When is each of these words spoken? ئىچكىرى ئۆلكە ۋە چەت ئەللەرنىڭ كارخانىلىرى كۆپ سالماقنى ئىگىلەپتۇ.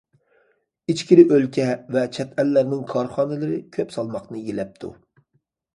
ئىچكىرى 0.93 1.25
ئۆلكە 1.35 1.67
ۋە 1.97 2.03
چەت 2.17 2.35
ئەللەرنىڭ 2.45 2.83
كارخانىلىرى 2.95 3.61
كۆپ 3.79 3.97
سالماقنى 3.99 4.43
ئىگىلەپتۇ. 4.45 4.95